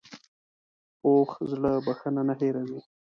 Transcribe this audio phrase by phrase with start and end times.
[0.99, 2.79] پوخ زړه بښنه نه هېروي